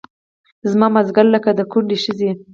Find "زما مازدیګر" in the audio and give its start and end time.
0.71-1.25